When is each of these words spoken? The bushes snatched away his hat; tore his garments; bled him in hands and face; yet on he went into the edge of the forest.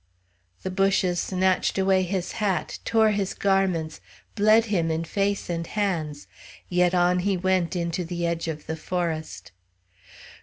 The 0.63 0.71
bushes 0.71 1.19
snatched 1.19 1.77
away 1.77 2.01
his 2.01 2.31
hat; 2.31 2.79
tore 2.85 3.11
his 3.11 3.35
garments; 3.35 4.01
bled 4.33 4.65
him 4.65 4.89
in 4.89 5.03
hands 5.03 5.47
and 5.47 5.65
face; 5.67 6.27
yet 6.67 6.95
on 6.95 7.19
he 7.19 7.37
went 7.37 7.75
into 7.75 8.03
the 8.03 8.25
edge 8.25 8.47
of 8.47 8.65
the 8.65 8.75
forest. 8.75 9.51